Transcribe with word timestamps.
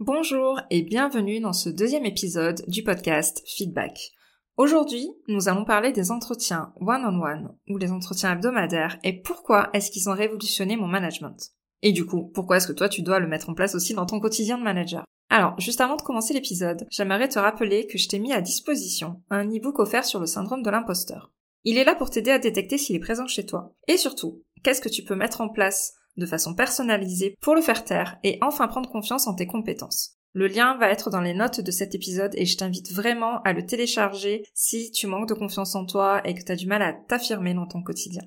Bonjour 0.00 0.60
et 0.70 0.82
bienvenue 0.82 1.38
dans 1.38 1.52
ce 1.52 1.68
deuxième 1.68 2.04
épisode 2.04 2.64
du 2.66 2.82
podcast 2.82 3.44
Feedback. 3.46 4.10
Aujourd'hui, 4.56 5.08
nous 5.28 5.48
allons 5.48 5.64
parler 5.64 5.92
des 5.92 6.10
entretiens 6.10 6.72
one-on-one 6.80 7.56
ou 7.68 7.78
les 7.78 7.92
entretiens 7.92 8.32
hebdomadaires 8.32 8.98
et 9.04 9.22
pourquoi 9.22 9.70
est-ce 9.72 9.92
qu'ils 9.92 10.08
ont 10.08 10.14
révolutionné 10.14 10.76
mon 10.76 10.88
management. 10.88 11.36
Et 11.82 11.92
du 11.92 12.06
coup, 12.06 12.28
pourquoi 12.34 12.56
est-ce 12.56 12.66
que 12.66 12.72
toi 12.72 12.88
tu 12.88 13.02
dois 13.02 13.20
le 13.20 13.28
mettre 13.28 13.50
en 13.50 13.54
place 13.54 13.76
aussi 13.76 13.94
dans 13.94 14.04
ton 14.04 14.18
quotidien 14.18 14.58
de 14.58 14.64
manager? 14.64 15.04
Alors, 15.30 15.58
juste 15.60 15.80
avant 15.80 15.94
de 15.94 16.02
commencer 16.02 16.34
l'épisode, 16.34 16.88
j'aimerais 16.90 17.28
te 17.28 17.38
rappeler 17.38 17.86
que 17.86 17.96
je 17.96 18.08
t'ai 18.08 18.18
mis 18.18 18.32
à 18.32 18.40
disposition 18.40 19.22
un 19.30 19.46
e-book 19.46 19.78
offert 19.78 20.04
sur 20.04 20.18
le 20.18 20.26
syndrome 20.26 20.64
de 20.64 20.70
l'imposteur. 20.70 21.30
Il 21.62 21.78
est 21.78 21.84
là 21.84 21.94
pour 21.94 22.10
t'aider 22.10 22.32
à 22.32 22.40
détecter 22.40 22.78
s'il 22.78 22.96
est 22.96 23.00
présent 23.00 23.28
chez 23.28 23.46
toi. 23.46 23.72
Et 23.86 23.96
surtout, 23.96 24.42
qu'est-ce 24.64 24.80
que 24.80 24.88
tu 24.88 25.04
peux 25.04 25.14
mettre 25.14 25.40
en 25.40 25.48
place 25.48 25.94
de 26.16 26.26
façon 26.26 26.54
personnalisée 26.54 27.36
pour 27.40 27.54
le 27.54 27.62
faire 27.62 27.84
taire 27.84 28.18
et 28.22 28.38
enfin 28.40 28.68
prendre 28.68 28.90
confiance 28.90 29.26
en 29.26 29.34
tes 29.34 29.46
compétences. 29.46 30.16
Le 30.32 30.48
lien 30.48 30.76
va 30.78 30.90
être 30.90 31.10
dans 31.10 31.20
les 31.20 31.34
notes 31.34 31.60
de 31.60 31.70
cet 31.70 31.94
épisode 31.94 32.34
et 32.34 32.44
je 32.44 32.56
t'invite 32.56 32.92
vraiment 32.92 33.40
à 33.42 33.52
le 33.52 33.64
télécharger 33.64 34.44
si 34.52 34.90
tu 34.90 35.06
manques 35.06 35.28
de 35.28 35.34
confiance 35.34 35.76
en 35.76 35.86
toi 35.86 36.20
et 36.26 36.34
que 36.34 36.42
tu 36.42 36.50
as 36.50 36.56
du 36.56 36.66
mal 36.66 36.82
à 36.82 36.92
t'affirmer 36.92 37.54
dans 37.54 37.66
ton 37.66 37.82
quotidien. 37.82 38.22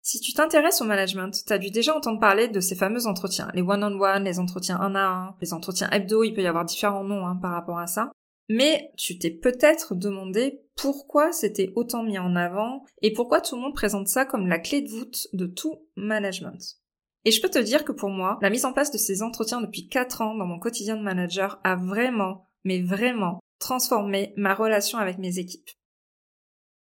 Si 0.00 0.20
tu 0.20 0.32
t'intéresses 0.32 0.80
au 0.80 0.84
management, 0.84 1.30
tu 1.46 1.52
as 1.52 1.58
dû 1.58 1.70
déjà 1.70 1.96
entendre 1.96 2.20
parler 2.20 2.48
de 2.48 2.60
ces 2.60 2.74
fameux 2.74 3.06
entretiens, 3.06 3.48
les 3.54 3.62
one-on-one, 3.62 4.24
les 4.24 4.38
entretiens 4.38 4.80
un 4.80 4.94
à 4.94 5.06
un, 5.06 5.36
les 5.40 5.52
entretiens 5.52 5.90
hebdo, 5.90 6.24
il 6.24 6.34
peut 6.34 6.42
y 6.42 6.46
avoir 6.46 6.64
différents 6.64 7.04
noms 7.04 7.26
hein, 7.26 7.36
par 7.36 7.52
rapport 7.52 7.78
à 7.78 7.86
ça. 7.86 8.10
Mais 8.48 8.90
tu 8.96 9.18
t'es 9.18 9.30
peut-être 9.30 9.94
demandé 9.94 10.60
pourquoi 10.76 11.32
c'était 11.32 11.72
autant 11.76 12.02
mis 12.02 12.18
en 12.18 12.36
avant 12.36 12.84
et 13.00 13.12
pourquoi 13.12 13.40
tout 13.40 13.56
le 13.56 13.62
monde 13.62 13.74
présente 13.74 14.08
ça 14.08 14.24
comme 14.24 14.48
la 14.48 14.58
clé 14.58 14.82
de 14.82 14.90
voûte 14.90 15.28
de 15.32 15.46
tout 15.46 15.86
management. 15.96 16.81
Et 17.24 17.30
je 17.30 17.40
peux 17.40 17.50
te 17.50 17.58
dire 17.58 17.84
que 17.84 17.92
pour 17.92 18.10
moi, 18.10 18.38
la 18.42 18.50
mise 18.50 18.64
en 18.64 18.72
place 18.72 18.90
de 18.90 18.98
ces 18.98 19.22
entretiens 19.22 19.60
depuis 19.60 19.88
4 19.88 20.22
ans 20.22 20.34
dans 20.34 20.46
mon 20.46 20.58
quotidien 20.58 20.96
de 20.96 21.02
manager 21.02 21.60
a 21.62 21.76
vraiment, 21.76 22.48
mais 22.64 22.82
vraiment, 22.82 23.40
transformé 23.58 24.34
ma 24.36 24.54
relation 24.54 24.98
avec 24.98 25.18
mes 25.18 25.38
équipes. 25.38 25.70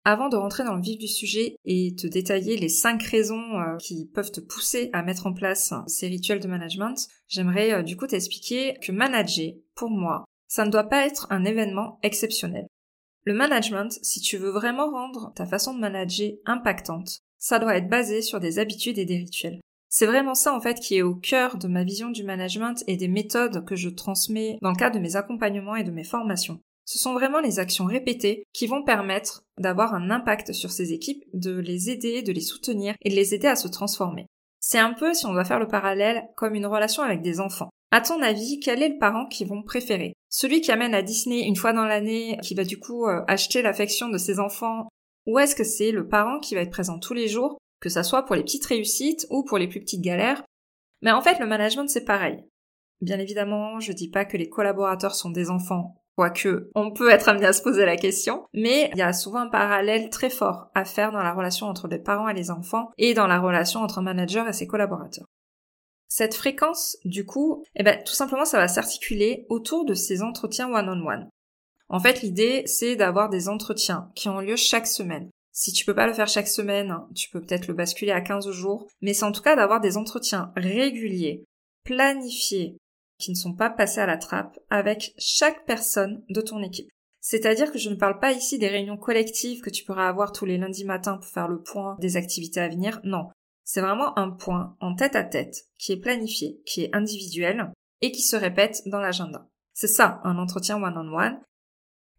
Avant 0.05 0.29
de 0.29 0.37
rentrer 0.37 0.65
dans 0.65 0.75
le 0.75 0.83
vif 0.83 0.99
du 0.99 1.09
sujet 1.09 1.57
et 1.65 1.95
te 1.95 2.07
détailler 2.07 2.57
les 2.57 2.69
5 2.69 3.03
raisons 3.03 3.61
euh, 3.61 3.77
qui 3.77 4.07
peuvent 4.07 4.31
te 4.31 4.41
pousser 4.41 4.91
à 4.93 5.03
mettre 5.03 5.27
en 5.27 5.35
place 5.35 5.75
ces 5.87 6.09
rituels 6.09 6.41
de 6.41 6.49
management, 6.49 7.09
j'aimerais 7.27 7.73
euh, 7.73 7.83
du 7.83 7.97
coup 7.97 8.07
t'expliquer 8.07 8.79
que 8.81 8.93
manager, 8.93 9.53
pour 9.75 9.91
moi, 9.91 10.25
ça 10.47 10.65
ne 10.65 10.71
doit 10.71 10.89
pas 10.89 11.07
être 11.07 11.27
un 11.31 11.45
événement 11.45 11.99
exceptionnel. 12.03 12.67
Le 13.25 13.35
management, 13.35 13.99
si 14.03 14.21
tu 14.21 14.39
veux 14.39 14.51
vraiment 14.51 14.91
rendre 14.91 15.33
ta 15.35 15.45
façon 15.45 15.75
de 15.75 15.81
manager 15.81 16.33
impactante, 16.47 17.21
ça 17.37 17.59
doit 17.59 17.77
être 17.77 17.91
basé 17.91 18.23
sur 18.23 18.41
des 18.41 18.59
habitudes 18.59 18.99
et 18.99 19.05
des 19.05 19.19
rituels. 19.19 19.61
C'est 19.89 20.07
vraiment 20.07 20.35
ça 20.35 20.55
en 20.55 20.61
fait 20.61 20.81
qui 20.81 20.97
est 20.97 21.03
au 21.03 21.15
cœur 21.15 21.57
de 21.57 21.69
ma 21.69 21.83
vision 21.83 22.11
du 22.11 22.23
management 22.23 22.85
et 22.87 22.97
des 22.97 23.09
méthodes 23.09 23.65
que 23.65 23.77
je 23.77 23.89
transmets 23.89 24.59
dans 24.61 24.71
le 24.71 24.77
cadre 24.77 24.97
de 24.97 25.01
mes 25.01 25.17
accompagnements 25.17 25.77
et 25.77 25.85
de 25.85 25.91
mes 25.91 26.05
formations. 26.05 26.61
Ce 26.85 26.99
sont 26.99 27.13
vraiment 27.13 27.41
les 27.41 27.59
actions 27.59 27.85
répétées 27.85 28.45
qui 28.53 28.67
vont 28.67 28.83
permettre 28.83 29.43
d'avoir 29.59 29.95
un 29.95 30.11
impact 30.11 30.53
sur 30.53 30.71
ces 30.71 30.93
équipes, 30.93 31.25
de 31.35 31.59
les 31.59 31.91
aider, 31.91 32.23
de 32.23 32.33
les 32.33 32.41
soutenir 32.41 32.95
et 33.03 33.11
de 33.11 33.15
les 33.15 33.35
aider 33.35 33.47
à 33.47 33.57
se 33.57 33.69
transformer. 33.69 34.27
C'est 34.61 34.79
un 34.79 34.95
peu, 34.95 35.13
si 35.15 35.27
on 35.27 35.33
doit 35.33 35.45
faire 35.45 35.59
le 35.59 35.69
parallèle, 35.69 36.25
comme 36.35 36.55
une 36.55 36.67
relation 36.67 37.03
avec 37.03 37.21
des 37.21 37.41
enfants. 37.41 37.69
À 37.91 38.01
ton 38.01 38.21
avis, 38.23 38.61
quel 38.61 38.83
est 38.83 38.89
le 38.89 38.99
parent 38.99 39.27
qu'ils 39.27 39.49
vont 39.49 39.63
préférer? 39.63 40.15
Celui 40.29 40.61
qui 40.61 40.73
amène 40.73 40.95
à 40.95 41.03
Disney 41.03 41.47
une 41.47 41.57
fois 41.57 41.73
dans 41.73 41.87
l'année, 41.87 42.39
qui 42.43 42.55
va 42.55 42.65
du 42.65 42.79
coup 42.79 43.07
euh, 43.07 43.23
acheter 43.29 43.63
l'affection 43.63 44.09
de 44.09 44.19
ses 44.19 44.41
enfants, 44.41 44.89
ou 45.27 45.39
est-ce 45.39 45.55
que 45.55 45.65
c'est 45.65 45.93
le 45.93 46.09
parent 46.09 46.39
qui 46.39 46.55
va 46.55 46.63
être 46.63 46.71
présent 46.71 46.99
tous 46.99 47.15
les 47.15 47.29
jours, 47.29 47.59
que 47.81 47.89
ça 47.89 48.03
soit 48.03 48.25
pour 48.25 48.37
les 48.37 48.43
petites 48.43 48.67
réussites 48.67 49.27
ou 49.31 49.45
pour 49.45 49.59
les 49.59 49.69
plus 49.69 49.81
petites 49.81 50.03
galères 50.03 50.43
Mais 51.03 51.13
en 51.13 51.23
fait, 51.23 51.39
le 51.39 51.47
management 51.47 51.89
c'est 51.89 52.05
pareil. 52.05 52.45
Bien 53.01 53.19
évidemment, 53.19 53.79
je 53.81 53.93
dis 53.93 54.11
pas 54.11 54.25
que 54.25 54.37
les 54.37 54.49
collaborateurs 54.49 55.15
sont 55.15 55.31
des 55.31 55.51
enfants, 55.51 56.03
quoique 56.17 56.71
on 56.75 56.91
peut 56.91 57.11
être 57.11 57.29
amené 57.29 57.47
à 57.47 57.53
se 57.53 57.63
poser 57.63 57.85
la 57.85 57.97
question, 57.97 58.45
mais 58.53 58.91
il 58.93 58.99
y 58.99 59.03
a 59.03 59.13
souvent 59.13 59.41
un 59.41 59.49
parallèle 59.49 60.11
très 60.11 60.31
fort 60.31 60.69
à 60.75 60.85
faire 60.85 61.13
dans 61.13 61.23
la 61.23 61.33
relation 61.33 61.67
entre 61.69 61.87
les 61.87 62.01
parents 62.01 62.29
et 62.29 62.35
les 62.35 62.51
enfants 62.51 62.91
et 62.99 63.15
dans 63.15 63.29
la 63.29 63.39
relation 63.39 63.81
entre 63.81 63.99
un 63.99 64.03
manager 64.03 64.49
et 64.49 64.53
ses 64.53 64.67
collaborateurs. 64.67 65.27
Cette 66.09 66.35
fréquence, 66.35 66.97
du 67.05 67.25
coup, 67.25 67.63
eh 67.77 67.85
ben, 67.85 68.03
tout 68.03 68.15
simplement, 68.15 68.47
ça 68.47 68.59
va 68.59 68.67
s'articuler 68.67 69.47
autour 69.49 69.85
de 69.85 69.95
ces 69.95 70.23
entretiens 70.23 70.73
one-on-one. 70.73 71.29
En 71.89 72.01
fait, 72.01 72.23
l'idée, 72.23 72.65
c'est 72.67 72.97
d'avoir 72.97 73.29
des 73.29 73.49
entretiens 73.49 74.11
qui 74.15 74.29
ont 74.29 74.41
lieu 74.41 74.57
chaque 74.57 74.87
semaine. 74.87 75.31
Si 75.59 75.73
tu 75.73 75.85
peux 75.85 75.95
pas 75.95 76.07
le 76.07 76.15
faire 76.15 76.29
chaque 76.29 76.47
semaine, 76.47 76.95
tu 77.17 77.29
peux 77.31 77.41
peut-être 77.41 77.67
le 77.67 77.75
basculer 77.75 78.13
à 78.13 78.21
15 78.21 78.49
jours, 78.53 78.87
mais 79.01 79.13
c'est 79.13 79.25
en 79.25 79.33
tout 79.33 79.43
cas 79.43 79.57
d'avoir 79.57 79.81
des 79.81 79.97
entretiens 79.97 80.53
réguliers, 80.55 81.43
planifiés, 81.83 82.77
qui 83.19 83.33
ne 83.33 83.37
sont 83.37 83.57
pas 83.57 83.69
passés 83.69 83.99
à 83.99 84.07
la 84.07 84.19
trappe 84.19 84.57
avec 84.71 85.15
chaque 85.19 85.67
personne 85.67 86.23
de 86.29 86.41
ton 86.41 86.63
équipe. 86.63 86.89
C'est-à-dire 87.21 87.73
que 87.73 87.79
je 87.81 87.91
ne 87.91 87.97
parle 87.97 88.21
pas 88.21 88.31
ici 88.31 88.61
des 88.61 88.69
réunions 88.69 88.97
collectives 88.97 89.61
que 89.61 89.69
tu 89.69 89.83
pourras 89.83 90.09
avoir 90.09 90.31
tous 90.31 90.45
les 90.45 90.59
lundis 90.59 90.85
matins 90.85 91.17
pour 91.17 91.27
faire 91.29 91.49
le 91.49 91.61
point 91.61 91.97
des 91.99 92.17
activités 92.17 92.61
à 92.61 92.69
venir. 92.69 93.01
Non. 93.03 93.27
C'est 93.65 93.81
vraiment 93.81 94.17
un 94.17 94.31
point 94.31 94.77
en 94.79 94.95
tête 94.95 95.17
à 95.17 95.25
tête 95.25 95.67
qui 95.77 95.91
est 95.91 96.01
planifié, 96.01 96.63
qui 96.67 96.85
est 96.85 96.95
individuel 96.95 97.73
et 98.01 98.13
qui 98.13 98.23
se 98.23 98.37
répète 98.37 98.83
dans 98.87 99.01
l'agenda. 99.01 99.49
C'est 99.75 99.89
ça, 99.89 100.21
un 100.23 100.39
entretien 100.39 100.81
one-on-one. 100.81 101.41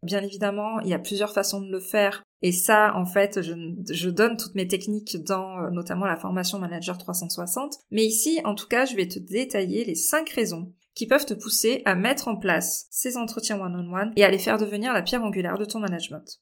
Bien 0.02 0.24
évidemment, 0.24 0.80
il 0.80 0.90
y 0.90 0.94
a 0.94 1.00
plusieurs 1.00 1.34
façons 1.34 1.62
de 1.62 1.72
le 1.72 1.80
faire. 1.80 2.24
Et 2.42 2.54
ça, 2.54 2.96
en 2.96 3.06
fait, 3.06 3.42
je, 3.42 4.10
donne 4.10 4.38
toutes 4.38 4.56
mes 4.56 4.68
techniques 4.68 5.18
dans 5.24 5.60
euh, 5.60 5.70
notamment 5.72 6.06
la 6.06 6.16
formation 6.16 6.58
Manager 6.58 6.98
360. 6.98 7.76
Mais 7.92 8.06
ici, 8.06 8.40
en 8.46 8.56
tout 8.56 8.68
cas, 8.68 8.86
je 8.86 8.96
vais 8.96 9.08
te 9.08 9.20
détailler 9.20 9.84
les 9.84 9.96
cinq 9.96 10.30
raisons 10.30 10.74
qui 10.96 11.06
peuvent 11.06 11.26
te 11.26 11.34
pousser 11.34 11.82
à 11.86 11.96
mettre 11.96 12.30
en 12.30 12.38
place 12.38 12.88
ces 12.90 13.18
entretiens 13.18 13.60
one-on-one 13.60 14.14
et 14.16 14.24
à 14.24 14.32
les 14.32 14.40
faire 14.40 14.58
devenir 14.58 14.94
la 14.94 15.02
pierre 15.02 15.24
angulaire 15.24 15.58
de 15.58 15.66
ton 15.66 15.80
management. 15.80 16.42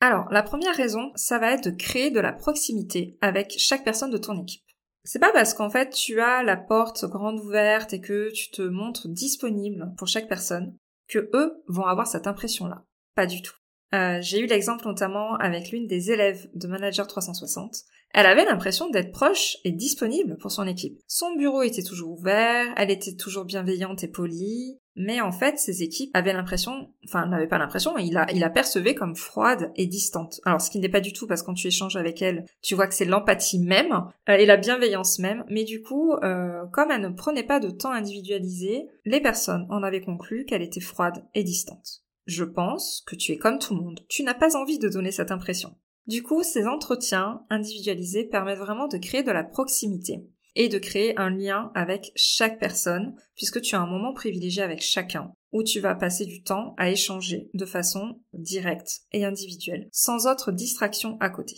Alors, 0.00 0.30
la 0.30 0.42
première 0.42 0.76
raison, 0.76 1.12
ça 1.14 1.38
va 1.38 1.52
être 1.52 1.70
de 1.70 1.76
créer 1.76 2.10
de 2.10 2.20
la 2.20 2.32
proximité 2.32 3.16
avec 3.20 3.54
chaque 3.56 3.84
personne 3.84 4.10
de 4.10 4.18
ton 4.18 4.40
équipe. 4.42 4.64
C'est 5.04 5.18
pas 5.18 5.32
parce 5.32 5.52
qu'en 5.54 5.68
fait 5.68 5.90
tu 5.90 6.20
as 6.20 6.44
la 6.44 6.56
porte 6.56 7.04
grande 7.06 7.40
ouverte 7.40 7.92
et 7.92 8.00
que 8.00 8.30
tu 8.30 8.50
te 8.50 8.62
montres 8.62 9.08
disponible 9.08 9.92
pour 9.96 10.06
chaque 10.06 10.28
personne 10.28 10.76
que 11.08 11.30
eux 11.34 11.62
vont 11.68 11.86
avoir 11.86 12.06
cette 12.06 12.26
impression-là. 12.26 12.84
Pas 13.14 13.26
du 13.26 13.42
tout. 13.42 13.54
Euh, 13.94 14.18
j'ai 14.22 14.40
eu 14.40 14.46
l'exemple 14.46 14.86
notamment 14.86 15.34
avec 15.36 15.70
l'une 15.70 15.86
des 15.86 16.10
élèves 16.10 16.48
de 16.54 16.66
Manager 16.66 17.06
360 17.06 17.84
elle 18.12 18.26
avait 18.26 18.44
l'impression 18.44 18.90
d'être 18.90 19.12
proche 19.12 19.56
et 19.64 19.72
disponible 19.72 20.36
pour 20.38 20.50
son 20.50 20.66
équipe. 20.66 21.00
Son 21.06 21.34
bureau 21.34 21.62
était 21.62 21.82
toujours 21.82 22.12
ouvert, 22.12 22.72
elle 22.76 22.90
était 22.90 23.16
toujours 23.16 23.44
bienveillante 23.44 24.04
et 24.04 24.08
polie, 24.08 24.78
mais 24.94 25.22
en 25.22 25.32
fait, 25.32 25.58
ses 25.58 25.82
équipes 25.82 26.10
avaient 26.12 26.34
l'impression, 26.34 26.90
enfin, 27.06 27.26
n'avaient 27.26 27.46
pas 27.46 27.58
l'impression, 27.58 27.96
il 27.96 28.12
la, 28.12 28.30
il 28.30 28.40
la 28.40 28.50
percevait 28.50 28.94
comme 28.94 29.16
froide 29.16 29.72
et 29.76 29.86
distante. 29.86 30.40
Alors, 30.44 30.60
ce 30.60 30.70
qui 30.70 30.78
n'est 30.78 30.90
pas 30.90 31.00
du 31.00 31.14
tout, 31.14 31.26
parce 31.26 31.40
que 31.40 31.46
quand 31.46 31.54
tu 31.54 31.68
échanges 31.68 31.96
avec 31.96 32.20
elle, 32.20 32.44
tu 32.60 32.74
vois 32.74 32.86
que 32.86 32.94
c'est 32.94 33.06
l'empathie 33.06 33.58
même 33.58 34.04
euh, 34.28 34.34
et 34.34 34.44
la 34.44 34.58
bienveillance 34.58 35.18
même, 35.18 35.44
mais 35.48 35.64
du 35.64 35.80
coup, 35.80 36.12
euh, 36.12 36.66
comme 36.72 36.90
elle 36.90 37.00
ne 37.00 37.08
prenait 37.08 37.42
pas 37.42 37.60
de 37.60 37.70
temps 37.70 37.92
individualisé, 37.92 38.86
les 39.06 39.20
personnes 39.20 39.66
en 39.70 39.82
avaient 39.82 40.02
conclu 40.02 40.44
qu'elle 40.44 40.62
était 40.62 40.80
froide 40.80 41.24
et 41.34 41.44
distante. 41.44 42.02
Je 42.26 42.44
pense 42.44 43.02
que 43.06 43.16
tu 43.16 43.32
es 43.32 43.38
comme 43.38 43.58
tout 43.58 43.74
le 43.74 43.80
monde. 43.80 44.00
Tu 44.08 44.22
n'as 44.22 44.34
pas 44.34 44.56
envie 44.56 44.78
de 44.78 44.88
donner 44.88 45.10
cette 45.10 45.32
impression. 45.32 45.74
Du 46.06 46.22
coup, 46.22 46.42
ces 46.42 46.66
entretiens 46.66 47.44
individualisés 47.48 48.24
permettent 48.24 48.58
vraiment 48.58 48.88
de 48.88 48.98
créer 48.98 49.22
de 49.22 49.30
la 49.30 49.44
proximité 49.44 50.26
et 50.54 50.68
de 50.68 50.78
créer 50.78 51.18
un 51.18 51.30
lien 51.30 51.70
avec 51.74 52.12
chaque 52.16 52.58
personne, 52.58 53.14
puisque 53.36 53.60
tu 53.60 53.74
as 53.74 53.80
un 53.80 53.86
moment 53.86 54.12
privilégié 54.12 54.62
avec 54.62 54.82
chacun, 54.82 55.32
où 55.52 55.62
tu 55.62 55.80
vas 55.80 55.94
passer 55.94 56.26
du 56.26 56.42
temps 56.42 56.74
à 56.76 56.90
échanger 56.90 57.48
de 57.54 57.64
façon 57.64 58.20
directe 58.32 59.02
et 59.12 59.24
individuelle, 59.24 59.88
sans 59.92 60.26
autre 60.26 60.52
distraction 60.52 61.16
à 61.20 61.30
côté. 61.30 61.56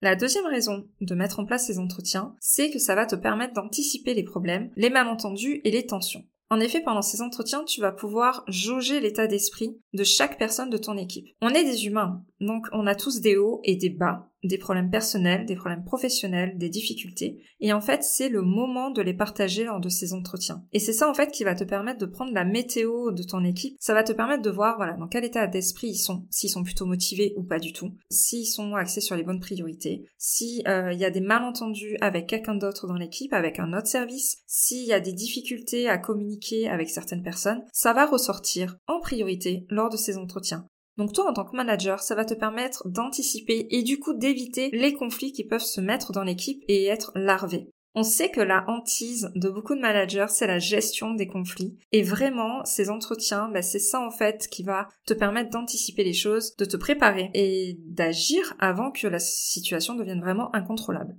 La 0.00 0.14
deuxième 0.14 0.46
raison 0.46 0.88
de 1.00 1.14
mettre 1.16 1.40
en 1.40 1.44
place 1.44 1.66
ces 1.66 1.80
entretiens, 1.80 2.36
c'est 2.40 2.70
que 2.70 2.78
ça 2.78 2.94
va 2.94 3.04
te 3.04 3.16
permettre 3.16 3.54
d'anticiper 3.54 4.14
les 4.14 4.22
problèmes, 4.22 4.70
les 4.76 4.90
malentendus 4.90 5.60
et 5.64 5.72
les 5.72 5.86
tensions. 5.86 6.24
En 6.50 6.60
effet, 6.60 6.80
pendant 6.80 7.02
ces 7.02 7.20
entretiens, 7.20 7.64
tu 7.64 7.80
vas 7.80 7.92
pouvoir 7.92 8.44
jauger 8.46 9.00
l'état 9.00 9.26
d'esprit 9.26 9.76
de 9.92 10.04
chaque 10.04 10.38
personne 10.38 10.70
de 10.70 10.78
ton 10.78 10.96
équipe. 10.96 11.28
On 11.42 11.50
est 11.50 11.64
des 11.64 11.86
humains, 11.86 12.24
Donc 12.40 12.66
on 12.72 12.86
a 12.86 12.94
tous 12.94 13.20
des 13.20 13.36
hauts 13.36 13.60
et 13.64 13.76
des 13.76 13.90
bas, 13.90 14.28
des 14.44 14.58
problèmes 14.58 14.90
personnels, 14.90 15.46
des 15.46 15.56
problèmes 15.56 15.84
professionnels, 15.84 16.56
des 16.56 16.68
difficultés. 16.68 17.42
Et 17.60 17.72
en 17.72 17.80
fait, 17.80 18.02
c'est 18.04 18.28
le 18.28 18.42
moment 18.42 18.90
de 18.90 19.02
les 19.02 19.14
partager 19.14 19.64
lors 19.64 19.80
de 19.80 19.88
ces 19.88 20.12
entretiens. 20.12 20.64
Et 20.72 20.78
c'est 20.78 20.92
ça 20.92 21.08
en 21.08 21.14
fait 21.14 21.32
qui 21.32 21.44
va 21.44 21.54
te 21.54 21.64
permettre 21.64 21.98
de 21.98 22.06
prendre 22.06 22.32
la 22.32 22.44
météo 22.44 23.10
de 23.10 23.22
ton 23.22 23.44
équipe. 23.44 23.76
Ça 23.80 23.94
va 23.94 24.04
te 24.04 24.12
permettre 24.12 24.42
de 24.42 24.50
voir 24.50 24.76
voilà 24.76 24.94
dans 24.94 25.08
quel 25.08 25.24
état 25.24 25.46
d'esprit 25.46 25.88
ils 25.88 25.98
sont, 25.98 26.26
s'ils 26.30 26.50
sont 26.50 26.62
plutôt 26.62 26.86
motivés 26.86 27.34
ou 27.36 27.42
pas 27.42 27.58
du 27.58 27.72
tout, 27.72 27.92
s'ils 28.10 28.46
sont 28.46 28.74
axés 28.74 29.00
sur 29.00 29.16
les 29.16 29.24
bonnes 29.24 29.40
priorités, 29.40 30.06
s'il 30.16 30.66
euh, 30.68 30.92
y 30.92 31.04
a 31.04 31.10
des 31.10 31.20
malentendus 31.20 31.96
avec 32.00 32.28
quelqu'un 32.28 32.54
d'autre 32.54 32.86
dans 32.86 32.96
l'équipe, 32.96 33.32
avec 33.32 33.58
un 33.58 33.72
autre 33.76 33.88
service, 33.88 34.38
s'il 34.46 34.86
y 34.86 34.92
a 34.92 35.00
des 35.00 35.12
difficultés 35.12 35.88
à 35.88 35.98
communiquer 35.98 36.68
avec 36.68 36.88
certaines 36.90 37.22
personnes, 37.22 37.62
ça 37.72 37.92
va 37.92 38.06
ressortir 38.06 38.76
en 38.86 39.00
priorité 39.00 39.66
lors 39.70 39.90
de 39.90 39.96
ces 39.96 40.16
entretiens. 40.16 40.68
Donc 40.98 41.12
toi, 41.12 41.30
en 41.30 41.32
tant 41.32 41.44
que 41.44 41.56
manager, 41.56 42.00
ça 42.00 42.16
va 42.16 42.24
te 42.24 42.34
permettre 42.34 42.88
d'anticiper 42.88 43.68
et 43.70 43.82
du 43.82 44.00
coup 44.00 44.14
d'éviter 44.14 44.68
les 44.72 44.92
conflits 44.92 45.32
qui 45.32 45.44
peuvent 45.44 45.60
se 45.60 45.80
mettre 45.80 46.12
dans 46.12 46.24
l'équipe 46.24 46.64
et 46.66 46.86
être 46.86 47.12
larvés. 47.14 47.70
On 47.94 48.02
sait 48.02 48.30
que 48.30 48.40
la 48.40 48.64
hantise 48.68 49.30
de 49.34 49.48
beaucoup 49.48 49.74
de 49.74 49.80
managers, 49.80 50.26
c'est 50.28 50.46
la 50.46 50.58
gestion 50.58 51.14
des 51.14 51.26
conflits. 51.26 51.78
Et 51.90 52.02
vraiment, 52.02 52.64
ces 52.64 52.90
entretiens, 52.90 53.48
bah, 53.48 53.62
c'est 53.62 53.78
ça 53.78 54.00
en 54.00 54.10
fait 54.10 54.48
qui 54.48 54.62
va 54.62 54.88
te 55.06 55.14
permettre 55.14 55.50
d'anticiper 55.50 56.04
les 56.04 56.12
choses, 56.12 56.54
de 56.56 56.64
te 56.64 56.76
préparer 56.76 57.30
et 57.34 57.78
d'agir 57.86 58.54
avant 58.58 58.90
que 58.90 59.06
la 59.06 59.18
situation 59.18 59.94
devienne 59.94 60.20
vraiment 60.20 60.54
incontrôlable. 60.54 61.16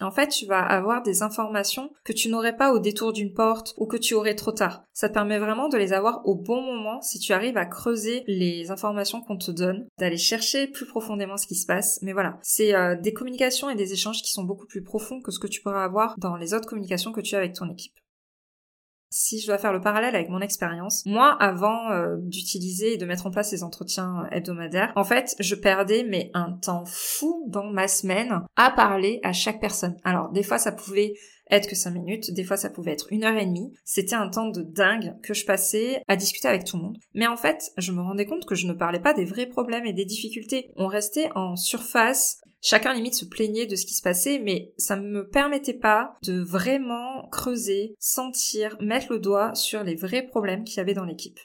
En 0.00 0.10
fait, 0.10 0.28
tu 0.28 0.46
vas 0.46 0.60
avoir 0.60 1.02
des 1.02 1.22
informations 1.22 1.90
que 2.04 2.12
tu 2.12 2.28
n'aurais 2.28 2.56
pas 2.56 2.72
au 2.72 2.78
détour 2.78 3.12
d'une 3.12 3.32
porte 3.32 3.74
ou 3.78 3.86
que 3.86 3.96
tu 3.96 4.14
aurais 4.14 4.34
trop 4.34 4.52
tard. 4.52 4.84
Ça 4.92 5.08
te 5.08 5.14
permet 5.14 5.38
vraiment 5.38 5.68
de 5.68 5.78
les 5.78 5.92
avoir 5.92 6.26
au 6.26 6.34
bon 6.34 6.60
moment 6.60 7.00
si 7.00 7.18
tu 7.18 7.32
arrives 7.32 7.56
à 7.56 7.64
creuser 7.64 8.24
les 8.26 8.70
informations 8.70 9.22
qu'on 9.22 9.38
te 9.38 9.50
donne, 9.50 9.86
d'aller 9.98 10.18
chercher 10.18 10.66
plus 10.66 10.86
profondément 10.86 11.36
ce 11.36 11.46
qui 11.46 11.54
se 11.54 11.66
passe. 11.66 11.98
Mais 12.02 12.12
voilà, 12.12 12.38
c'est 12.42 12.74
euh, 12.74 12.96
des 12.96 13.12
communications 13.12 13.70
et 13.70 13.74
des 13.74 13.92
échanges 13.92 14.22
qui 14.22 14.32
sont 14.32 14.44
beaucoup 14.44 14.66
plus 14.66 14.82
profonds 14.82 15.20
que 15.22 15.30
ce 15.30 15.38
que 15.38 15.46
tu 15.46 15.62
pourras 15.62 15.84
avoir 15.84 16.14
dans 16.18 16.36
les 16.36 16.52
autres 16.52 16.68
communications 16.68 17.12
que 17.12 17.20
tu 17.20 17.34
as 17.34 17.38
avec 17.38 17.54
ton 17.54 17.70
équipe 17.70 17.94
si 19.10 19.40
je 19.40 19.46
dois 19.46 19.58
faire 19.58 19.72
le 19.72 19.80
parallèle 19.80 20.14
avec 20.14 20.28
mon 20.28 20.40
expérience, 20.40 21.04
moi, 21.06 21.36
avant 21.40 21.90
euh, 21.90 22.16
d'utiliser 22.18 22.94
et 22.94 22.96
de 22.96 23.06
mettre 23.06 23.26
en 23.26 23.30
place 23.30 23.50
ces 23.50 23.62
entretiens 23.62 24.28
hebdomadaires, 24.30 24.92
en 24.96 25.04
fait, 25.04 25.34
je 25.38 25.54
perdais 25.54 26.04
mais 26.08 26.30
un 26.34 26.52
temps 26.52 26.84
fou 26.86 27.44
dans 27.48 27.70
ma 27.70 27.88
semaine 27.88 28.40
à 28.56 28.70
parler 28.70 29.20
à 29.22 29.32
chaque 29.32 29.60
personne. 29.60 29.96
Alors, 30.04 30.30
des 30.30 30.42
fois, 30.42 30.58
ça 30.58 30.72
pouvait 30.72 31.14
être 31.50 31.68
que 31.68 31.76
5 31.76 31.90
minutes, 31.90 32.32
des 32.32 32.44
fois 32.44 32.56
ça 32.56 32.70
pouvait 32.70 32.92
être 32.92 33.12
une 33.12 33.24
heure 33.24 33.36
et 33.36 33.46
demie. 33.46 33.72
C'était 33.84 34.16
un 34.16 34.28
temps 34.28 34.48
de 34.48 34.62
dingue 34.62 35.14
que 35.22 35.34
je 35.34 35.44
passais 35.44 36.02
à 36.08 36.16
discuter 36.16 36.48
avec 36.48 36.64
tout 36.64 36.76
le 36.76 36.82
monde. 36.82 36.98
Mais 37.14 37.26
en 37.26 37.36
fait, 37.36 37.70
je 37.78 37.92
me 37.92 38.00
rendais 38.00 38.26
compte 38.26 38.46
que 38.46 38.54
je 38.54 38.66
ne 38.66 38.72
parlais 38.72 39.00
pas 39.00 39.14
des 39.14 39.24
vrais 39.24 39.46
problèmes 39.46 39.86
et 39.86 39.92
des 39.92 40.04
difficultés. 40.04 40.70
On 40.76 40.86
restait 40.86 41.30
en 41.34 41.56
surface, 41.56 42.40
Chacun 42.68 42.94
limite 42.94 43.14
se 43.14 43.24
plaignait 43.24 43.66
de 43.66 43.76
ce 43.76 43.86
qui 43.86 43.94
se 43.94 44.02
passait, 44.02 44.40
mais 44.40 44.74
ça 44.76 44.96
ne 44.96 45.08
me 45.08 45.28
permettait 45.28 45.72
pas 45.72 46.16
de 46.24 46.40
vraiment 46.40 47.28
creuser, 47.30 47.94
sentir, 48.00 48.76
mettre 48.80 49.12
le 49.12 49.20
doigt 49.20 49.54
sur 49.54 49.84
les 49.84 49.94
vrais 49.94 50.24
problèmes 50.24 50.64
qu'il 50.64 50.78
y 50.78 50.80
avait 50.80 50.92
dans 50.92 51.04
l'équipe. 51.04 51.38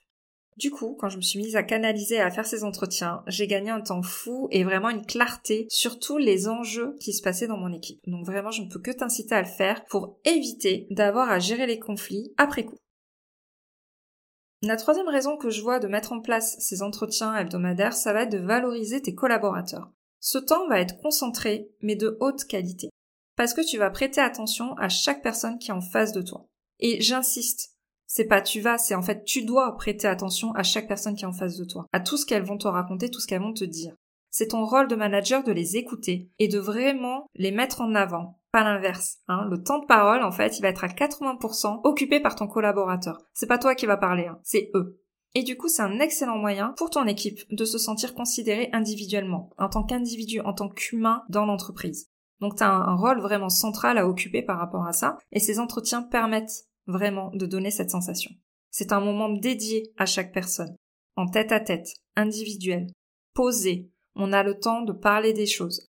Du 0.57 0.71
coup, 0.71 0.97
quand 0.99 1.09
je 1.09 1.17
me 1.17 1.21
suis 1.21 1.37
mise 1.37 1.55
à 1.55 1.61
canaliser 1.61 2.15
et 2.15 2.21
à 2.21 2.31
faire 2.31 2.47
ces 2.47 2.63
entretiens, 2.63 3.21
j'ai 3.27 3.45
gagné 3.45 3.69
un 3.69 3.81
temps 3.81 4.01
fou 4.01 4.47
et 4.49 4.63
vraiment 4.63 4.89
une 4.89 5.05
clarté 5.05 5.67
sur 5.69 5.99
tous 5.99 6.17
les 6.17 6.47
enjeux 6.47 6.95
qui 6.99 7.13
se 7.13 7.21
passaient 7.21 7.45
dans 7.45 7.59
mon 7.59 7.71
équipe. 7.71 8.01
Donc 8.07 8.25
vraiment, 8.25 8.49
je 8.49 8.63
ne 8.63 8.69
peux 8.69 8.79
que 8.79 8.89
t'inciter 8.89 9.35
à 9.35 9.43
le 9.43 9.47
faire 9.47 9.85
pour 9.85 10.17
éviter 10.25 10.87
d'avoir 10.89 11.29
à 11.29 11.37
gérer 11.37 11.67
les 11.67 11.77
conflits 11.77 12.33
après 12.37 12.65
coup. 12.65 12.79
La 14.63 14.75
troisième 14.75 15.07
raison 15.07 15.37
que 15.37 15.51
je 15.51 15.61
vois 15.61 15.77
de 15.77 15.87
mettre 15.87 16.13
en 16.13 16.19
place 16.19 16.57
ces 16.57 16.81
entretiens 16.81 17.35
hebdomadaires, 17.35 17.93
ça 17.93 18.11
va 18.11 18.23
être 18.23 18.31
de 18.31 18.39
valoriser 18.39 19.03
tes 19.03 19.13
collaborateurs. 19.13 19.91
Ce 20.21 20.37
temps 20.37 20.67
va 20.67 20.79
être 20.79 21.01
concentré, 21.01 21.67
mais 21.81 21.95
de 21.95 22.15
haute 22.19 22.45
qualité. 22.45 22.91
Parce 23.35 23.55
que 23.55 23.67
tu 23.67 23.79
vas 23.79 23.89
prêter 23.89 24.21
attention 24.21 24.75
à 24.77 24.87
chaque 24.87 25.23
personne 25.23 25.57
qui 25.57 25.71
est 25.71 25.73
en 25.73 25.81
face 25.81 26.13
de 26.13 26.21
toi. 26.21 26.45
Et 26.79 27.01
j'insiste, 27.01 27.75
c'est 28.05 28.25
pas 28.25 28.41
tu 28.41 28.61
vas, 28.61 28.77
c'est 28.77 28.93
en 28.93 29.01
fait 29.01 29.23
tu 29.23 29.43
dois 29.43 29.75
prêter 29.77 30.07
attention 30.07 30.53
à 30.53 30.61
chaque 30.61 30.87
personne 30.87 31.15
qui 31.15 31.23
est 31.23 31.27
en 31.27 31.33
face 31.33 31.57
de 31.57 31.65
toi, 31.65 31.87
à 31.91 31.99
tout 31.99 32.17
ce 32.17 32.27
qu'elles 32.27 32.45
vont 32.45 32.57
te 32.57 32.67
raconter, 32.67 33.09
tout 33.09 33.19
ce 33.19 33.25
qu'elles 33.25 33.41
vont 33.41 33.53
te 33.53 33.63
dire. 33.63 33.95
C'est 34.29 34.49
ton 34.49 34.63
rôle 34.63 34.87
de 34.87 34.95
manager 34.95 35.43
de 35.43 35.51
les 35.51 35.75
écouter 35.75 36.29
et 36.37 36.47
de 36.47 36.59
vraiment 36.59 37.25
les 37.33 37.51
mettre 37.51 37.81
en 37.81 37.95
avant, 37.95 38.39
pas 38.51 38.63
l'inverse. 38.63 39.17
Hein. 39.27 39.47
Le 39.49 39.63
temps 39.63 39.79
de 39.79 39.87
parole, 39.87 40.23
en 40.23 40.31
fait, 40.31 40.59
il 40.59 40.61
va 40.61 40.67
être 40.67 40.83
à 40.83 40.87
80% 40.87 41.81
occupé 41.83 42.19
par 42.19 42.35
ton 42.35 42.47
collaborateur. 42.47 43.17
C'est 43.33 43.47
pas 43.47 43.57
toi 43.57 43.73
qui 43.73 43.87
va 43.87 43.97
parler, 43.97 44.27
hein. 44.27 44.39
c'est 44.43 44.69
eux. 44.75 45.00
Et 45.33 45.43
du 45.43 45.55
coup, 45.57 45.69
c'est 45.69 45.81
un 45.81 45.99
excellent 45.99 46.37
moyen 46.37 46.73
pour 46.77 46.89
ton 46.89 47.05
équipe 47.05 47.41
de 47.51 47.63
se 47.63 47.77
sentir 47.77 48.13
considéré 48.13 48.69
individuellement, 48.73 49.49
en 49.57 49.69
tant 49.69 49.83
qu'individu, 49.83 50.41
en 50.41 50.53
tant 50.53 50.67
qu'humain 50.67 51.23
dans 51.29 51.45
l'entreprise. 51.45 52.09
Donc 52.41 52.57
tu 52.57 52.63
as 52.63 52.69
un, 52.69 52.95
rôle 52.95 53.21
vraiment 53.21 53.49
central 53.49 53.97
à 53.97 54.07
occuper 54.07 54.41
par 54.41 54.57
rapport 54.57 54.85
à 54.85 54.93
ça, 54.93 55.17
et 55.31 55.39
ces 55.39 55.59
entretiens 55.59 56.01
permettent 56.01 56.65
vraiment 56.87 57.29
de 57.33 57.45
donner 57.45 57.71
cette 57.71 57.91
sensation. 57.91 58.31
C'est 58.71 58.91
un 58.91 58.99
moment 58.99 59.29
dédié 59.29 59.93
à 59.97 60.05
chaque 60.05 60.33
personne, 60.33 60.75
en 61.15 61.27
tête 61.27 61.51
à 61.51 61.59
tête, 61.59 61.87
individuel, 62.15 62.87
posé. 63.33 63.89
On 64.15 64.33
a 64.33 64.43
le 64.43 64.59
temps 64.59 64.81
de 64.81 64.91
parler 64.91 65.33
des 65.33 65.45
choses. 65.45 65.90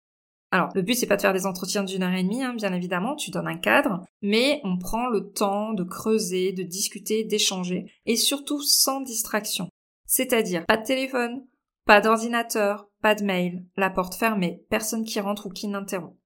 Alors, 0.52 0.70
le 0.75 0.82
but, 0.82 0.94
c'est 0.94 1.06
pas 1.06 1.17
de 1.17 1.23
faire 1.23 1.32
des 1.32 1.47
entretiens 1.47 1.85
d'une 1.85 2.02
heure 2.02 2.12
et 2.12 2.25
demie, 2.25 2.43
hein, 2.43 2.55
bien 2.55 2.73
évidemment, 2.73 3.14
tu 3.14 3.31
donnes 3.31 3.47
un 3.47 3.56
cadre, 3.56 4.05
mais 4.20 4.61
on 4.64 4.79
prend 4.79 5.08
le 5.08 5.31
temps 5.31 5.73
de 5.73 5.85
creuser, 5.85 6.52
de 6.52 6.64
discuter, 6.64 7.23
d'échanger, 7.23 7.93
et 8.05 8.17
surtout 8.17 8.61
sans 8.61 9.00
distraction. 9.00 9.69
C'est-à-dire, 10.06 10.67
pas 10.67 10.76
de 10.76 10.85
téléphone, 10.85 11.47
pas 11.87 12.00
d'ordinateur, 12.00 12.88
pas 13.00 13.14
de 13.14 13.23
mail, 13.23 13.64
la 13.76 13.91
porte 13.91 14.17
fermée, 14.17 14.64
personne 14.70 15.05
qui 15.05 15.20
rentre 15.20 15.47
ou 15.47 15.50
qui 15.50 15.69
n'interrompt. 15.69 16.17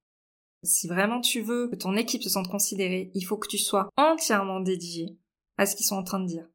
Si 0.62 0.88
vraiment 0.88 1.20
tu 1.20 1.42
veux 1.42 1.68
que 1.68 1.76
ton 1.76 1.94
équipe 1.94 2.22
se 2.22 2.30
sente 2.30 2.48
considérée, 2.48 3.10
il 3.14 3.22
faut 3.22 3.36
que 3.36 3.48
tu 3.48 3.58
sois 3.58 3.90
entièrement 3.98 4.60
dédié 4.60 5.18
à 5.58 5.66
ce 5.66 5.76
qu'ils 5.76 5.84
sont 5.84 5.96
en 5.96 6.02
train 6.02 6.20
de 6.20 6.26
dire. 6.26 6.46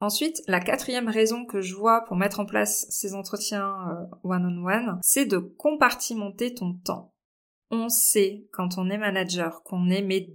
Ensuite, 0.00 0.42
la 0.46 0.60
quatrième 0.60 1.08
raison 1.08 1.44
que 1.44 1.60
je 1.60 1.74
vois 1.74 2.04
pour 2.06 2.16
mettre 2.16 2.40
en 2.40 2.46
place 2.46 2.86
ces 2.88 3.14
entretiens 3.14 4.08
one-on-one, 4.24 4.88
euh, 4.88 5.00
c'est 5.02 5.26
de 5.26 5.36
compartimenter 5.38 6.54
ton 6.54 6.72
temps. 6.72 7.12
On 7.70 7.88
sait, 7.88 8.48
quand 8.52 8.78
on 8.78 8.88
est 8.88 8.98
manager, 8.98 9.62
qu'on 9.62 9.90
est 9.90 10.02
mais 10.02 10.26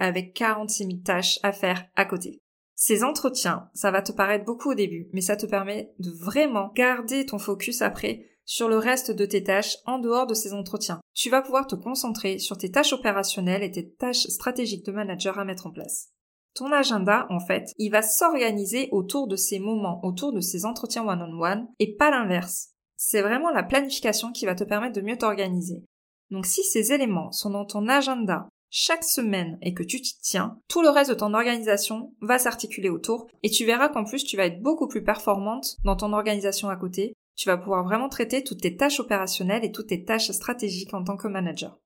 avec 0.00 0.34
46 0.34 0.84
000 0.84 0.96
tâches 1.04 1.38
à 1.42 1.52
faire 1.52 1.86
à 1.94 2.04
côté. 2.04 2.40
Ces 2.74 3.04
entretiens, 3.04 3.70
ça 3.72 3.90
va 3.90 4.02
te 4.02 4.12
paraître 4.12 4.44
beaucoup 4.44 4.72
au 4.72 4.74
début, 4.74 5.08
mais 5.12 5.22
ça 5.22 5.36
te 5.36 5.46
permet 5.46 5.94
de 5.98 6.10
vraiment 6.10 6.72
garder 6.74 7.24
ton 7.24 7.38
focus 7.38 7.80
après 7.80 8.26
sur 8.44 8.68
le 8.68 8.76
reste 8.76 9.10
de 9.10 9.24
tes 9.24 9.42
tâches 9.42 9.76
en 9.86 9.98
dehors 9.98 10.26
de 10.26 10.34
ces 10.34 10.52
entretiens. 10.52 11.00
Tu 11.14 11.30
vas 11.30 11.40
pouvoir 11.40 11.66
te 11.66 11.74
concentrer 11.74 12.38
sur 12.38 12.58
tes 12.58 12.70
tâches 12.70 12.92
opérationnelles 12.92 13.62
et 13.62 13.70
tes 13.70 13.90
tâches 13.92 14.26
stratégiques 14.26 14.84
de 14.84 14.92
manager 14.92 15.38
à 15.38 15.44
mettre 15.44 15.66
en 15.66 15.70
place. 15.70 16.10
Ton 16.56 16.72
agenda, 16.72 17.26
en 17.28 17.38
fait, 17.38 17.74
il 17.76 17.90
va 17.90 18.00
s'organiser 18.00 18.88
autour 18.90 19.28
de 19.28 19.36
ces 19.36 19.58
moments, 19.58 20.00
autour 20.02 20.32
de 20.32 20.40
ces 20.40 20.64
entretiens 20.64 21.06
one-on-one, 21.06 21.68
et 21.78 21.94
pas 21.96 22.10
l'inverse. 22.10 22.70
C'est 22.96 23.20
vraiment 23.20 23.50
la 23.50 23.62
planification 23.62 24.32
qui 24.32 24.46
va 24.46 24.54
te 24.54 24.64
permettre 24.64 24.94
de 24.94 25.02
mieux 25.02 25.18
t'organiser. 25.18 25.84
Donc 26.30 26.46
si 26.46 26.62
ces 26.64 26.94
éléments 26.94 27.30
sont 27.30 27.50
dans 27.50 27.66
ton 27.66 27.88
agenda 27.88 28.48
chaque 28.70 29.04
semaine 29.04 29.58
et 29.60 29.74
que 29.74 29.82
tu 29.82 30.00
t'y 30.00 30.18
tiens, 30.22 30.58
tout 30.66 30.80
le 30.80 30.88
reste 30.88 31.10
de 31.10 31.14
ton 31.14 31.34
organisation 31.34 32.14
va 32.22 32.38
s'articuler 32.38 32.88
autour 32.88 33.26
et 33.42 33.50
tu 33.50 33.66
verras 33.66 33.90
qu'en 33.90 34.04
plus 34.04 34.24
tu 34.24 34.38
vas 34.38 34.46
être 34.46 34.62
beaucoup 34.62 34.88
plus 34.88 35.04
performante 35.04 35.76
dans 35.84 35.94
ton 35.94 36.14
organisation 36.14 36.70
à 36.70 36.76
côté. 36.76 37.12
Tu 37.36 37.50
vas 37.50 37.58
pouvoir 37.58 37.84
vraiment 37.84 38.08
traiter 38.08 38.42
toutes 38.42 38.62
tes 38.62 38.76
tâches 38.76 38.98
opérationnelles 38.98 39.64
et 39.64 39.72
toutes 39.72 39.88
tes 39.88 40.04
tâches 40.04 40.30
stratégiques 40.30 40.94
en 40.94 41.04
tant 41.04 41.18
que 41.18 41.28
manager. 41.28 41.78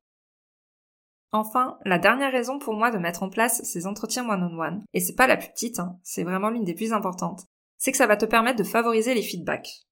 Enfin, 1.33 1.79
la 1.85 1.99
dernière 1.99 2.33
raison 2.33 2.59
pour 2.59 2.75
moi 2.75 2.91
de 2.91 2.99
mettre 2.99 3.23
en 3.23 3.31
place 3.31 3.63
ces 3.63 3.87
entretiens 3.87 4.29
one-on-one, 4.29 4.83
et 4.95 5.01
c'est 5.01 5.15
pas 5.15 5.29
la 5.29 5.37
plus 5.37 5.51
petite, 5.51 5.79
hein, 5.79 5.97
c'est 6.03 6.25
vraiment 6.25 6.51
l'une 6.51 6.65
des 6.65 6.75
plus 6.75 6.93
importantes, 6.93 7.45
c'est 7.79 7.93
que 7.93 7.99
ça 7.99 8.09
va 8.09 8.17
te 8.17 8.27
permettre 8.27 8.59
de 8.59 8.65
favoriser 8.65 9.15
les 9.15 9.23
feedbacks. 9.23 9.83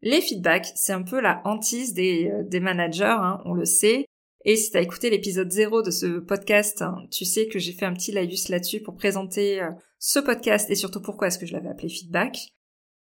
Les 0.00 0.20
feedbacks, 0.20 0.68
c'est 0.76 0.92
un 0.92 1.02
peu 1.02 1.20
la 1.20 1.42
hantise 1.44 1.92
des, 1.92 2.30
euh, 2.30 2.60
managers, 2.60 3.04
hein, 3.04 3.42
on 3.44 3.52
le 3.52 3.64
sait. 3.64 4.06
Et 4.44 4.56
si 4.56 4.70
t'as 4.70 4.80
écouté 4.80 5.10
l'épisode 5.10 5.50
0 5.50 5.82
de 5.82 5.90
ce 5.90 6.20
podcast, 6.20 6.82
hein, 6.82 6.96
tu 7.10 7.24
sais 7.24 7.48
que 7.48 7.58
j'ai 7.58 7.72
fait 7.72 7.84
un 7.84 7.92
petit 7.92 8.12
laïus 8.12 8.48
là-dessus 8.48 8.80
pour 8.80 8.94
présenter 8.94 9.60
euh, 9.60 9.70
ce 9.98 10.20
podcast 10.20 10.70
et 10.70 10.76
surtout 10.76 11.02
pourquoi 11.02 11.26
est-ce 11.26 11.38
que 11.38 11.46
je 11.46 11.52
l'avais 11.52 11.68
appelé 11.68 11.88
feedback. 11.88 12.38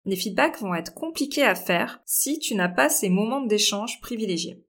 Les 0.05 0.17
feedbacks 0.17 0.61
vont 0.61 0.75
être 0.75 0.93
compliqués 0.93 1.45
à 1.45 1.55
faire 1.55 2.03
si 2.05 2.39
tu 2.41 2.55
n'as 2.57 2.69
pas 2.69 2.89
ces 2.89 3.09
moments 3.09 3.43
d'échange 3.43 4.01
privilégiés. 4.01 4.65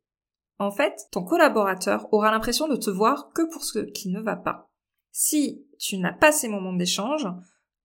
En 0.62 0.70
fait, 0.70 1.08
ton 1.12 1.24
collaborateur 1.24 2.08
aura 2.14 2.30
l'impression 2.30 2.68
de 2.68 2.76
te 2.76 2.92
voir 2.92 3.32
que 3.34 3.42
pour 3.52 3.64
ce 3.64 3.80
qui 3.80 4.10
ne 4.10 4.22
va 4.22 4.36
pas. 4.36 4.70
Si 5.12 5.66
tu 5.80 5.98
n'as 5.98 6.14
pas 6.14 6.32
ces 6.32 6.48
moments 6.48 6.72
d'échange, 6.72 7.28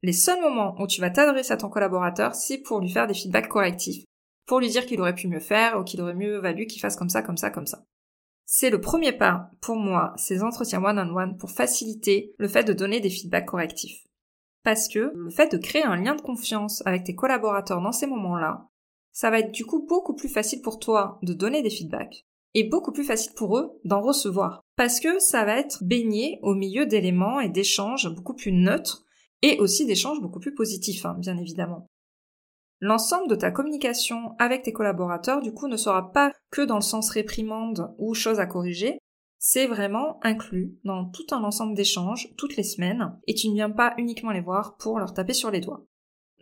les 0.02 0.12
seuls 0.12 0.42
moments 0.42 0.78
où 0.78 0.86
tu 0.86 1.00
vas 1.00 1.08
t'adresser 1.08 1.54
à 1.54 1.56
ton 1.56 1.70
collaborateur, 1.70 2.34
c'est 2.34 2.58
pour 2.58 2.80
lui 2.80 2.90
faire 2.90 3.06
des 3.06 3.14
feedbacks 3.14 3.48
correctifs, 3.48 4.04
pour 4.44 4.60
lui 4.60 4.68
dire 4.68 4.84
qu'il 4.84 5.00
aurait 5.00 5.14
pu 5.14 5.26
mieux 5.26 5.40
faire 5.40 5.80
ou 5.80 5.84
qu'il 5.84 6.02
aurait 6.02 6.12
mieux 6.12 6.36
valu 6.36 6.66
qu'il 6.66 6.82
fasse 6.82 6.96
comme 6.96 7.08
ça, 7.08 7.22
comme 7.22 7.38
ça, 7.38 7.48
comme 7.48 7.64
ça. 7.64 7.82
C'est 8.44 8.68
le 8.68 8.78
premier 8.78 9.12
pas, 9.12 9.48
pour 9.62 9.76
moi, 9.76 10.12
ces 10.18 10.42
entretiens 10.42 10.84
one-on-one 10.84 11.38
pour 11.38 11.52
faciliter 11.52 12.34
le 12.36 12.46
fait 12.46 12.64
de 12.64 12.74
donner 12.74 13.00
des 13.00 13.08
feedbacks 13.08 13.46
correctifs. 13.46 14.04
Parce 14.64 14.88
que 14.88 15.12
le 15.14 15.30
fait 15.30 15.50
de 15.50 15.56
créer 15.56 15.84
un 15.84 15.96
lien 15.96 16.14
de 16.14 16.20
confiance 16.20 16.82
avec 16.84 17.04
tes 17.04 17.14
collaborateurs 17.14 17.80
dans 17.80 17.92
ces 17.92 18.06
moments-là, 18.06 18.68
ça 19.12 19.30
va 19.30 19.38
être 19.38 19.52
du 19.52 19.64
coup 19.64 19.86
beaucoup 19.86 20.14
plus 20.14 20.28
facile 20.28 20.60
pour 20.60 20.78
toi 20.78 21.18
de 21.22 21.32
donner 21.32 21.62
des 21.62 21.70
feedbacks 21.70 22.26
et 22.56 22.64
beaucoup 22.64 22.90
plus 22.90 23.04
facile 23.04 23.34
pour 23.34 23.58
eux 23.58 23.78
d'en 23.84 24.00
recevoir. 24.00 24.62
Parce 24.76 24.98
que 24.98 25.18
ça 25.18 25.44
va 25.44 25.58
être 25.58 25.84
baigné 25.84 26.38
au 26.40 26.54
milieu 26.54 26.86
d'éléments 26.86 27.38
et 27.38 27.50
d'échanges 27.50 28.08
beaucoup 28.08 28.32
plus 28.32 28.50
neutres 28.50 29.04
et 29.42 29.58
aussi 29.60 29.84
d'échanges 29.84 30.22
beaucoup 30.22 30.40
plus 30.40 30.54
positifs, 30.54 31.04
hein, 31.04 31.16
bien 31.18 31.36
évidemment. 31.36 31.86
L'ensemble 32.80 33.28
de 33.28 33.34
ta 33.34 33.50
communication 33.50 34.34
avec 34.38 34.62
tes 34.62 34.72
collaborateurs, 34.72 35.42
du 35.42 35.52
coup, 35.52 35.68
ne 35.68 35.76
sera 35.76 36.12
pas 36.12 36.32
que 36.50 36.62
dans 36.62 36.76
le 36.76 36.80
sens 36.80 37.10
réprimande 37.10 37.94
ou 37.98 38.14
chose 38.14 38.40
à 38.40 38.46
corriger, 38.46 38.98
c'est 39.38 39.66
vraiment 39.66 40.18
inclus 40.22 40.78
dans 40.82 41.10
tout 41.10 41.26
un 41.32 41.44
ensemble 41.44 41.74
d'échanges 41.74 42.34
toutes 42.38 42.56
les 42.56 42.62
semaines 42.62 43.18
et 43.26 43.34
tu 43.34 43.50
ne 43.50 43.54
viens 43.54 43.70
pas 43.70 43.92
uniquement 43.98 44.32
les 44.32 44.40
voir 44.40 44.78
pour 44.78 44.98
leur 44.98 45.12
taper 45.12 45.34
sur 45.34 45.50
les 45.50 45.60
doigts. 45.60 45.84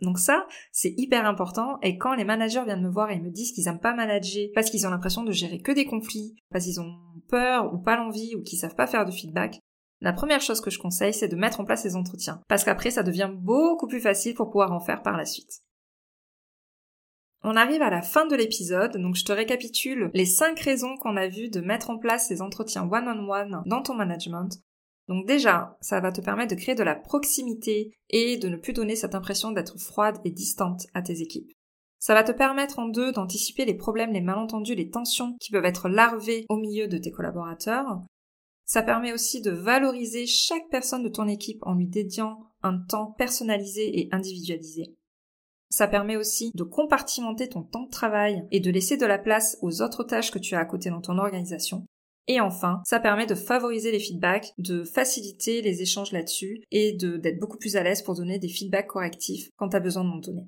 Donc 0.01 0.19
ça, 0.19 0.45
c'est 0.71 0.93
hyper 0.97 1.25
important 1.25 1.77
et 1.81 1.97
quand 1.97 2.15
les 2.15 2.25
managers 2.25 2.63
viennent 2.65 2.83
me 2.83 2.91
voir 2.91 3.11
et 3.11 3.19
me 3.19 3.29
disent 3.29 3.53
qu'ils 3.53 3.67
aiment 3.67 3.79
pas 3.79 3.95
manager 3.95 4.47
parce 4.53 4.69
qu'ils 4.69 4.85
ont 4.85 4.89
l'impression 4.89 5.23
de 5.23 5.31
gérer 5.31 5.59
que 5.59 5.71
des 5.71 5.85
conflits, 5.85 6.35
parce 6.51 6.65
qu'ils 6.65 6.81
ont 6.81 6.93
peur 7.29 7.73
ou 7.73 7.77
pas 7.77 7.95
l'envie 7.95 8.35
ou 8.35 8.43
qu'ils 8.43 8.59
savent 8.59 8.75
pas 8.75 8.87
faire 8.87 9.05
de 9.05 9.11
feedback, 9.11 9.59
la 10.01 10.11
première 10.11 10.41
chose 10.41 10.59
que 10.59 10.69
je 10.69 10.79
conseille, 10.79 11.13
c'est 11.13 11.29
de 11.29 11.37
mettre 11.37 11.61
en 11.61 11.65
place 11.65 11.83
ces 11.83 11.95
entretiens 11.95 12.41
parce 12.49 12.65
qu'après 12.65 12.91
ça 12.91 13.03
devient 13.03 13.31
beaucoup 13.33 13.87
plus 13.87 14.01
facile 14.01 14.35
pour 14.35 14.47
pouvoir 14.47 14.73
en 14.73 14.81
faire 14.81 15.01
par 15.01 15.15
la 15.15 15.25
suite. 15.25 15.61
On 17.47 17.55
arrive 17.55 17.83
à 17.83 17.91
la 17.91 18.01
fin 18.01 18.25
de 18.25 18.35
l'épisode, 18.35 18.97
donc 18.97 19.15
je 19.15 19.23
te 19.23 19.31
récapitule 19.31 20.09
les 20.15 20.25
5 20.25 20.59
raisons 20.59 20.97
qu'on 20.97 21.15
a 21.15 21.27
vues 21.27 21.49
de 21.49 21.61
mettre 21.61 21.91
en 21.91 21.99
place 21.99 22.27
ces 22.27 22.41
entretiens 22.41 22.89
one-on-one 22.91 23.61
dans 23.67 23.83
ton 23.83 23.93
management. 23.93 24.49
Donc 25.07 25.27
déjà, 25.27 25.77
ça 25.81 25.99
va 25.99 26.11
te 26.11 26.21
permettre 26.21 26.55
de 26.55 26.59
créer 26.59 26.75
de 26.75 26.83
la 26.83 26.95
proximité 26.95 27.91
et 28.09 28.37
de 28.37 28.49
ne 28.49 28.57
plus 28.57 28.73
donner 28.73 28.95
cette 28.95 29.15
impression 29.15 29.51
d'être 29.51 29.79
froide 29.79 30.19
et 30.25 30.31
distante 30.31 30.87
à 30.93 31.01
tes 31.01 31.21
équipes. 31.21 31.51
Ça 31.99 32.13
va 32.13 32.23
te 32.23 32.31
permettre 32.31 32.79
en 32.79 32.87
deux 32.87 33.11
d'anticiper 33.11 33.65
les 33.65 33.73
problèmes, 33.73 34.11
les 34.11 34.21
malentendus, 34.21 34.75
les 34.75 34.89
tensions 34.89 35.35
qui 35.39 35.51
peuvent 35.51 35.65
être 35.65 35.89
larvés 35.89 36.45
au 36.49 36.57
milieu 36.57 36.87
de 36.87 36.97
tes 36.97 37.11
collaborateurs. 37.11 38.01
Ça 38.65 38.81
permet 38.81 39.13
aussi 39.13 39.41
de 39.41 39.51
valoriser 39.51 40.25
chaque 40.25 40.69
personne 40.69 41.03
de 41.03 41.09
ton 41.09 41.27
équipe 41.27 41.59
en 41.61 41.75
lui 41.75 41.87
dédiant 41.87 42.39
un 42.63 42.79
temps 42.79 43.11
personnalisé 43.11 43.99
et 43.99 44.09
individualisé. 44.11 44.95
Ça 45.69 45.87
permet 45.87 46.15
aussi 46.15 46.51
de 46.55 46.63
compartimenter 46.63 47.49
ton 47.49 47.63
temps 47.63 47.83
de 47.83 47.91
travail 47.91 48.47
et 48.51 48.59
de 48.59 48.71
laisser 48.71 48.97
de 48.97 49.05
la 49.05 49.19
place 49.19 49.57
aux 49.61 49.81
autres 49.81 50.03
tâches 50.03 50.31
que 50.31 50.39
tu 50.39 50.55
as 50.55 50.59
à 50.59 50.65
côté 50.65 50.89
dans 50.89 51.01
ton 51.01 51.17
organisation. 51.17 51.85
Et 52.27 52.39
enfin, 52.39 52.81
ça 52.85 52.99
permet 52.99 53.25
de 53.25 53.35
favoriser 53.35 53.91
les 53.91 53.99
feedbacks, 53.99 54.53
de 54.57 54.83
faciliter 54.83 55.61
les 55.61 55.81
échanges 55.81 56.11
là-dessus 56.11 56.63
et 56.71 56.93
d'être 56.93 57.39
beaucoup 57.39 57.57
plus 57.57 57.75
à 57.75 57.83
l'aise 57.83 58.01
pour 58.01 58.15
donner 58.15 58.39
des 58.39 58.49
feedbacks 58.49 58.87
correctifs 58.87 59.49
quand 59.57 59.69
tu 59.69 59.75
as 59.75 59.81
besoin 59.81 60.03
de 60.03 60.09
m'en 60.09 60.19
donner. 60.19 60.47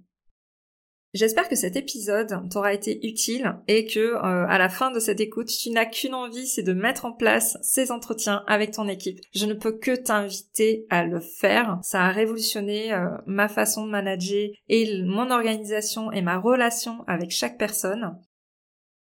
J'espère 1.14 1.48
que 1.48 1.56
cet 1.56 1.76
épisode 1.76 2.48
t'aura 2.52 2.74
été 2.74 3.08
utile 3.08 3.56
et 3.68 3.86
que 3.86 4.00
euh, 4.00 4.46
à 4.48 4.58
la 4.58 4.70
fin 4.70 4.92
de 4.92 5.00
cette 5.00 5.22
écoute, 5.22 5.48
tu 5.48 5.70
n'as 5.72 5.86
qu'une 5.86 6.14
envie, 6.14 6.46
c'est 6.46 6.64
de 6.64 6.74
mettre 6.74 7.06
en 7.06 7.14
place 7.14 7.58
ces 7.62 7.92
entretiens 7.92 8.44
avec 8.46 8.72
ton 8.72 8.88
équipe. 8.88 9.20
Je 9.34 9.46
ne 9.46 9.54
peux 9.54 9.72
que 9.72 9.96
t'inviter 9.96 10.86
à 10.90 11.06
le 11.06 11.20
faire. 11.20 11.80
Ça 11.82 12.04
a 12.04 12.12
révolutionné 12.12 12.94
euh, 12.94 13.08
ma 13.26 13.48
façon 13.48 13.86
de 13.86 13.92
manager 13.92 14.50
et 14.68 15.02
mon 15.04 15.32
organisation 15.32 16.12
et 16.12 16.22
ma 16.22 16.38
relation 16.38 17.04
avec 17.08 17.32
chaque 17.32 17.58
personne. 17.58 18.20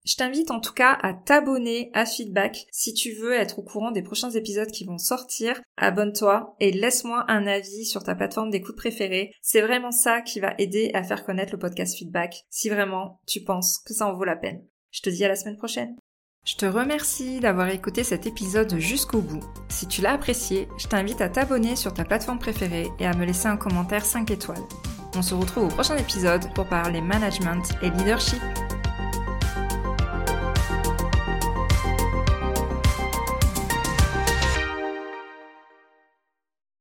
Je 0.04 0.16
t'invite 0.16 0.50
en 0.50 0.60
tout 0.60 0.74
cas 0.74 0.98
à 1.04 1.14
t'abonner 1.14 1.92
à 1.94 2.06
Feedback 2.06 2.66
si 2.72 2.94
tu 2.94 3.14
veux 3.14 3.34
être 3.34 3.60
au 3.60 3.62
courant 3.62 3.92
des 3.92 4.02
prochains 4.02 4.32
épisodes 4.32 4.72
qui 4.72 4.84
vont 4.84 4.98
sortir. 4.98 5.62
Abonne-toi 5.78 6.56
et 6.60 6.72
laisse-moi 6.72 7.26
un 7.28 7.46
avis 7.46 7.86
sur 7.86 8.04
ta 8.04 8.16
plateforme 8.16 8.50
d'écoute 8.50 8.76
préférée. 8.76 9.32
C'est 9.44 9.62
vraiment 9.62 9.92
ça 9.92 10.22
qui 10.22 10.40
va 10.40 10.56
aider 10.58 10.90
à 10.96 11.04
faire 11.04 11.24
connaître 11.24 11.54
le 11.54 11.60
podcast 11.60 11.98
Feedback 11.98 12.46
si 12.50 12.70
vraiment 12.70 13.20
tu 13.28 13.42
penses 13.42 13.80
que 13.86 13.94
ça 13.94 14.08
en 14.08 14.14
vaut 14.14 14.24
la 14.24 14.36
peine. 14.36 14.64
Je 14.90 15.02
te 15.02 15.10
dis 15.10 15.24
à 15.24 15.28
la 15.28 15.36
semaine 15.36 15.58
prochaine. 15.58 15.96
Je 16.44 16.56
te 16.56 16.66
remercie 16.66 17.40
d'avoir 17.40 17.70
écouté 17.70 18.04
cet 18.04 18.26
épisode 18.26 18.80
jusqu'au 18.80 19.22
bout. 19.22 19.44
Si 19.70 19.88
tu 19.88 20.02
l'as 20.02 20.14
apprécié, 20.14 20.68
je 20.80 20.88
t'invite 20.88 21.22
à 21.22 21.30
t'abonner 21.30 21.76
sur 21.76 21.94
ta 21.94 22.04
plateforme 22.04 22.40
préférée 22.40 22.88
et 22.98 23.06
à 23.06 23.14
me 23.14 23.26
laisser 23.26 23.46
un 23.46 23.58
commentaire 23.58 24.04
5 24.04 24.32
étoiles. 24.32 24.64
On 25.16 25.22
se 25.22 25.36
retrouve 25.36 25.66
au 25.66 25.68
prochain 25.68 25.98
épisode 25.98 26.52
pour 26.56 26.68
parler 26.68 27.02
management 27.02 27.62
et 27.84 27.92
leadership. 27.92 28.42